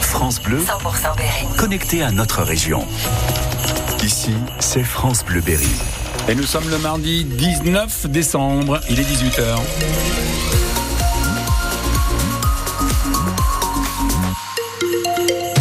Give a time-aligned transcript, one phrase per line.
[0.00, 1.56] France Bleu, 100% Berry.
[1.56, 2.86] connecté à notre région.
[4.02, 5.70] Ici, c'est France Bleu Berry.
[6.28, 9.58] Et nous sommes le mardi 19 décembre, il est 18h.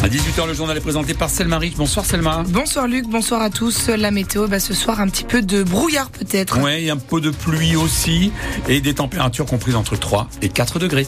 [0.04, 1.76] À 18h, le journal est présenté par Selma Rich.
[1.78, 2.44] Bonsoir Selma.
[2.48, 3.90] Bonsoir Luc, bonsoir à tous.
[3.90, 6.60] La météo, bah, ce soir un petit peu de brouillard peut-être.
[6.60, 8.32] Ouais, il y a un peu de pluie aussi
[8.68, 11.08] et des températures comprises entre 3 et 4 degrés.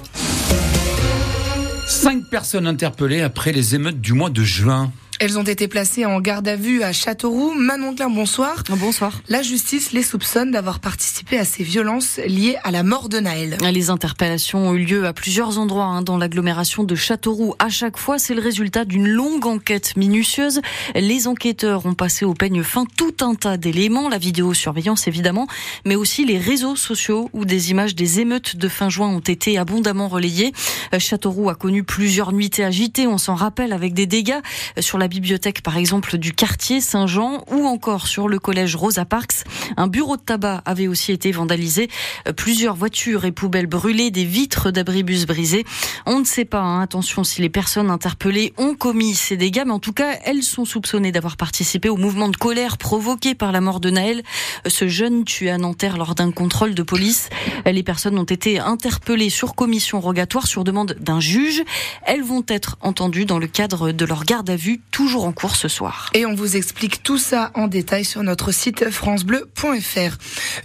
[2.03, 4.91] Cinq personnes interpellées après les émeutes du mois de juin.
[5.23, 7.53] Elles ont été placées en garde à vue à Châteauroux.
[7.53, 8.61] Manon Klein, bonsoir.
[8.71, 9.21] Bonsoir.
[9.29, 13.55] La justice les soupçonne d'avoir participé à ces violences liées à la mort de Naël.
[13.71, 17.55] Les interpellations ont eu lieu à plusieurs endroits hein, dans l'agglomération de Châteauroux.
[17.57, 20.59] À chaque fois, c'est le résultat d'une longue enquête minutieuse.
[20.93, 25.47] Les enquêteurs ont passé au peigne fin tout un tas d'éléments, la vidéosurveillance évidemment,
[25.85, 29.57] mais aussi les réseaux sociaux où des images des émeutes de fin juin ont été
[29.57, 30.51] abondamment relayées.
[30.99, 34.41] Châteauroux a connu plusieurs nuitées agitées, on s'en rappelle, avec des dégâts
[34.81, 39.43] sur la bibliothèque par exemple du quartier Saint-Jean ou encore sur le collège Rosa Parks.
[39.77, 41.87] Un bureau de tabac avait aussi été vandalisé,
[42.35, 45.65] plusieurs voitures et poubelles brûlées, des vitres d'abribus brisées.
[46.07, 49.71] On ne sait pas, hein, attention, si les personnes interpellées ont commis ces dégâts, mais
[49.71, 53.61] en tout cas, elles sont soupçonnées d'avoir participé au mouvement de colère provoqué par la
[53.61, 54.23] mort de Naël,
[54.65, 57.29] ce jeune tué à Nanterre lors d'un contrôle de police.
[57.67, 61.61] Les personnes ont été interpellées sur commission rogatoire sur demande d'un juge.
[62.03, 65.55] Elles vont être entendues dans le cadre de leur garde à vue toujours en cours
[65.55, 66.09] ce soir.
[66.13, 70.17] Et on vous explique tout ça en détail sur notre site francebleu.fr.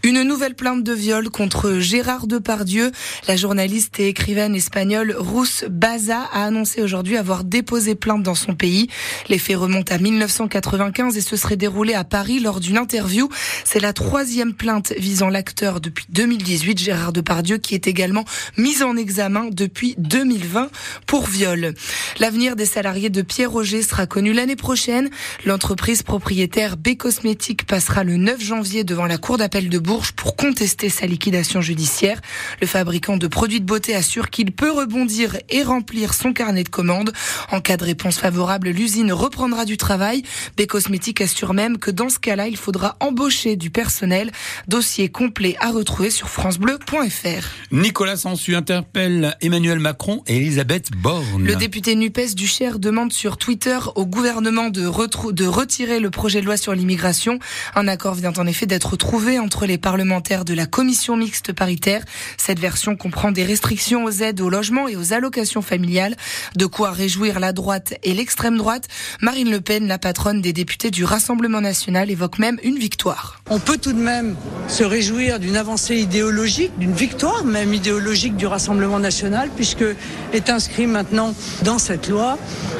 [0.03, 2.93] Une nouvelle plainte de viol contre Gérard Depardieu.
[3.27, 8.55] La journaliste et écrivaine espagnole Ruth Baza a annoncé aujourd'hui avoir déposé plainte dans son
[8.55, 8.89] pays.
[9.31, 13.31] Les faits remontent à 1995 et se seraient déroulés à Paris lors d'une interview.
[13.65, 18.27] C'est la troisième plainte visant l'acteur depuis 2018, Gérard Depardieu, qui est également
[18.59, 20.69] mis en examen depuis 2020
[21.07, 21.73] pour viol.
[22.19, 25.11] L'avenir des salariés de Pierre Roger sera l'année prochaine.
[25.45, 30.37] L'entreprise propriétaire B Cosmétiques passera le 9 janvier devant la cour d'appel de Bourges pour
[30.37, 32.21] contester sa liquidation judiciaire.
[32.61, 36.69] Le fabricant de produits de beauté assure qu'il peut rebondir et remplir son carnet de
[36.69, 37.13] commandes.
[37.51, 40.23] En cas de réponse favorable, l'usine reprendra du travail.
[40.57, 44.33] B Cosmétiques assure même que dans ce cas-là, il faudra embaucher du personnel.
[44.67, 47.49] Dossier complet à retrouver sur francebleu.fr.
[47.73, 51.45] Nicolas Sansu interpelle Emmanuel Macron et Elisabeth Borne.
[51.45, 56.47] Le député NUPES du Cher demande sur Twitter au gouvernement de, retirer le projet de
[56.47, 57.39] loi sur l'immigration.
[57.75, 62.03] Un accord vient en effet d'être trouvé entre les parlementaires de la commission mixte paritaire.
[62.37, 66.17] Cette version comprend des restrictions aux aides au logement et aux allocations familiales.
[66.57, 68.89] De quoi réjouir la droite et l'extrême droite.
[69.21, 73.43] Marine Le Pen, la patronne des députés du Rassemblement national, évoque même une victoire.
[73.51, 74.37] On peut tout de même
[74.69, 79.85] se réjouir d'une avancée idéologique, d'une victoire même idéologique du Rassemblement national, puisque
[80.33, 82.39] est inscrit maintenant dans cette loi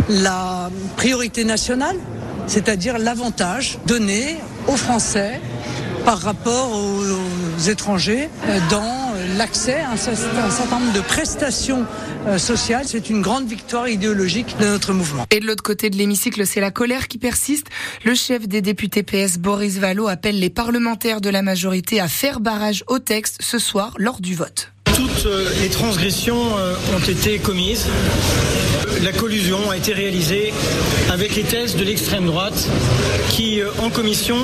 [0.09, 1.18] la priorité
[2.47, 4.37] c'est-à-dire l'avantage donné
[4.67, 5.41] aux Français
[6.05, 8.31] par rapport aux étrangers
[8.71, 11.85] dans l'accès à un certain nombre de prestations
[12.39, 12.85] sociales.
[12.87, 15.27] C'est une grande victoire idéologique de notre mouvement.
[15.31, 17.67] Et de l'autre côté de l'hémicycle, c'est la colère qui persiste.
[18.05, 22.41] Le chef des députés PS, Boris Vallaud, appelle les parlementaires de la majorité à faire
[22.41, 24.73] barrage au texte ce soir lors du vote.
[24.99, 25.29] Toutes
[25.63, 26.43] les transgressions
[26.93, 27.87] ont été commises.
[29.05, 30.53] La collusion a été réalisée
[31.09, 32.69] avec les thèses de l'extrême droite
[33.31, 34.37] qui, en commission,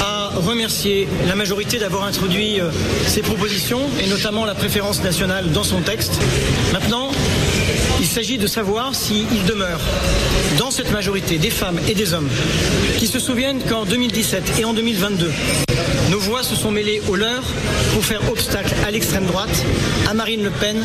[0.00, 2.60] a remercié la majorité d'avoir introduit
[3.06, 6.14] ces propositions et notamment la préférence nationale dans son texte.
[6.72, 7.10] Maintenant,
[8.00, 9.80] il s'agit de savoir s'il demeure
[10.58, 12.30] dans cette majorité des femmes et des hommes
[12.98, 15.30] qui se souviennent qu'en 2017 et en 2022,
[16.10, 17.44] nos voix se sont mêlées aux leurs
[17.92, 19.64] pour faire obstacle à l'extrême droite,
[20.08, 20.76] à Marine Le Pen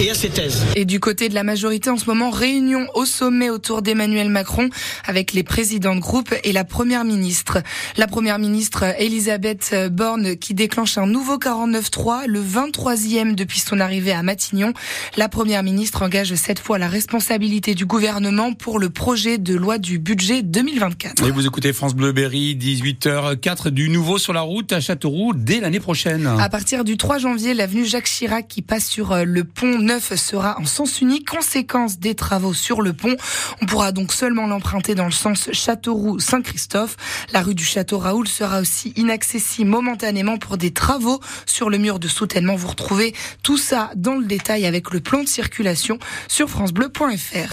[0.00, 0.64] et à ses thèses.
[0.76, 4.70] Et du côté de la majorité en ce moment, réunion au sommet autour d'Emmanuel Macron
[5.04, 7.58] avec les présidents de groupe et la première ministre.
[7.96, 14.12] La première ministre Elisabeth Borne qui déclenche un nouveau 49-3, le 23e depuis son arrivée
[14.12, 14.72] à Matignon.
[15.16, 19.78] La première ministre engage cette fois la responsabilité du gouvernement pour le projet de loi
[19.78, 21.26] du budget 2024.
[21.26, 25.80] Et vous écoutez France Bleu Berry, 18h04 du nouveau sur la à Châteauroux dès l'année
[25.80, 26.26] prochaine.
[26.26, 30.58] À partir du 3 janvier, l'avenue Jacques Chirac qui passe sur le pont neuf sera
[30.60, 31.28] en sens unique.
[31.28, 33.16] Conséquence des travaux sur le pont.
[33.60, 36.96] On pourra donc seulement l'emprunter dans le sens Châteauroux-Saint-Christophe.
[37.32, 41.98] La rue du Château Raoul sera aussi inaccessible momentanément pour des travaux sur le mur
[41.98, 42.56] de soutènement.
[42.56, 45.98] Vous retrouvez tout ça dans le détail avec le plan de circulation
[46.28, 47.36] sur francebleu.fr.